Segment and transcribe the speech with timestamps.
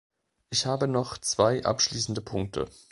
[0.49, 2.67] Ich habe noch zwei abschließende Punkte.